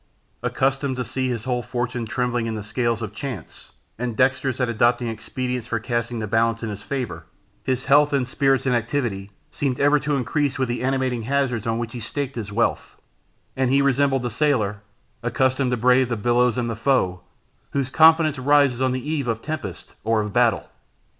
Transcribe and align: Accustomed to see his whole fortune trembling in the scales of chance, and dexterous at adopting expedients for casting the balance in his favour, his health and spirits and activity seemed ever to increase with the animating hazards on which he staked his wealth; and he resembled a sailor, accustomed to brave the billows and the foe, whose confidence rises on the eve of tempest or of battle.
Accustomed 0.41 0.95
to 0.95 1.05
see 1.05 1.29
his 1.29 1.43
whole 1.43 1.61
fortune 1.61 2.07
trembling 2.07 2.47
in 2.47 2.55
the 2.55 2.63
scales 2.63 3.03
of 3.03 3.13
chance, 3.13 3.69
and 3.99 4.17
dexterous 4.17 4.59
at 4.59 4.67
adopting 4.67 5.07
expedients 5.09 5.67
for 5.67 5.79
casting 5.79 6.17
the 6.17 6.25
balance 6.25 6.63
in 6.63 6.69
his 6.71 6.81
favour, 6.81 7.27
his 7.63 7.85
health 7.85 8.11
and 8.11 8.27
spirits 8.27 8.65
and 8.65 8.73
activity 8.73 9.29
seemed 9.51 9.79
ever 9.79 9.99
to 9.99 10.15
increase 10.15 10.57
with 10.57 10.69
the 10.69 10.81
animating 10.83 11.21
hazards 11.21 11.67
on 11.67 11.77
which 11.77 11.93
he 11.93 11.99
staked 11.99 12.35
his 12.35 12.51
wealth; 12.51 12.99
and 13.55 13.69
he 13.69 13.79
resembled 13.79 14.25
a 14.25 14.31
sailor, 14.31 14.81
accustomed 15.21 15.69
to 15.69 15.77
brave 15.77 16.09
the 16.09 16.15
billows 16.17 16.57
and 16.57 16.67
the 16.67 16.75
foe, 16.75 17.21
whose 17.73 17.91
confidence 17.91 18.39
rises 18.39 18.81
on 18.81 18.93
the 18.93 19.07
eve 19.07 19.27
of 19.27 19.43
tempest 19.43 19.93
or 20.03 20.19
of 20.21 20.33
battle. 20.33 20.67